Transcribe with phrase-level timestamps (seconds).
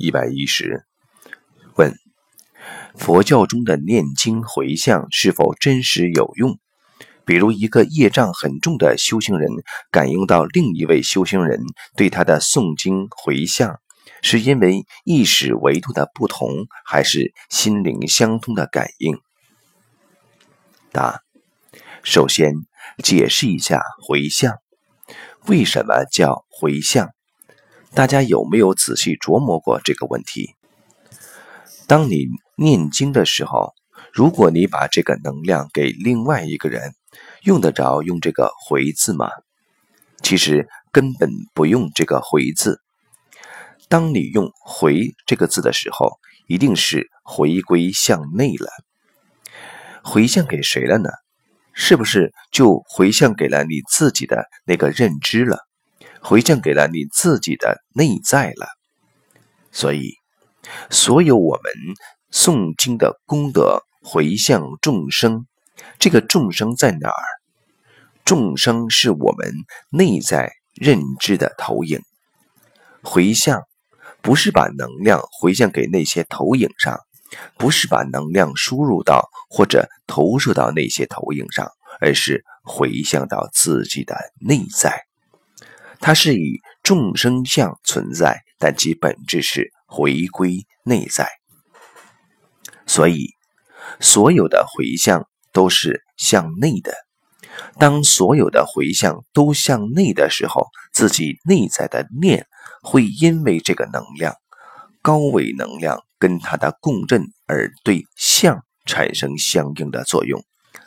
[0.00, 0.86] 一百一十。
[1.76, 1.94] 问：
[2.96, 6.58] 佛教中的念经回向是否真实有用？
[7.26, 9.50] 比如一个业障很重的修行人，
[9.90, 11.60] 感应到另一位修行人
[11.96, 13.78] 对他的诵经回向，
[14.22, 16.50] 是因为意识维度的不同，
[16.84, 19.20] 还是心灵相通的感应？
[20.90, 21.20] 答：
[22.02, 22.54] 首先
[23.04, 24.56] 解释一下回向，
[25.46, 27.10] 为什么叫回向？
[27.92, 30.54] 大家有没有仔细琢磨过这个问题？
[31.88, 32.26] 当你
[32.56, 33.74] 念经的时候，
[34.12, 36.94] 如果你把这个能量给另外一个人，
[37.42, 39.28] 用得着用这个“回”字吗？
[40.22, 42.80] 其实根本不用这个“回”字。
[43.88, 48.70] 当你用“回”这个字的时候，一定是回归向内了。
[50.04, 51.10] 回向给谁了呢？
[51.72, 55.58] 是不是就回向给了你自己的那个认知了？
[56.22, 58.66] 回向给了你自己的内在了？
[59.72, 60.14] 所以，
[60.90, 61.72] 所有我们
[62.32, 65.46] 诵经的功德回向众生。
[65.98, 67.24] 这个众生在哪儿？
[68.24, 69.52] 众生是我们
[69.90, 72.00] 内在认知的投影。
[73.02, 73.62] 回向
[74.20, 77.00] 不是把能量回向给那些投影上，
[77.56, 85.09] 不是把能量输入到或者投射到那些投影上，而是回向到自己的内在。
[86.00, 91.28] 它是以众生相存在，但其本质是回归内在。
[92.86, 93.28] 所以，
[94.00, 95.26] 所有的回向。
[95.52, 96.94] 都是向内的。
[97.76, 102.46] 当所有的回向都向内的时候，自己内在的念
[102.82, 104.36] 会因为这个能量、
[105.02, 110.40] 高维能量跟它的共振而对相产生相应的作用，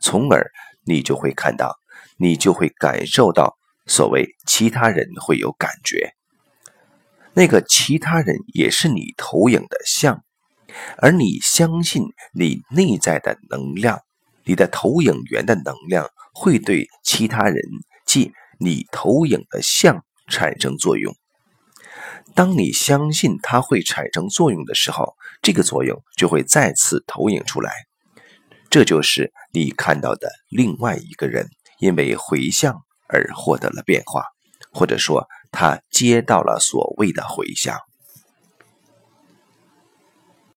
[0.00, 0.50] 从而
[0.86, 1.76] 你就会看到，
[2.16, 6.12] 你就会感受到所谓其他人会有感觉，
[7.34, 10.24] 那个其他人也是你投影的像，
[10.98, 14.00] 而你相信你内在的能量。
[14.48, 17.60] 你的投影源的能量会对其他人，
[18.06, 21.12] 即你投影的像产生作用。
[22.32, 27.72] 当你相信它会产生作用的时候，这个作用就会再次投影出来。
[28.70, 31.48] 这就是你看到的另外一个人，
[31.80, 34.24] 因为回向而获得了变化，
[34.72, 37.78] 或者说他接到了所谓的回响。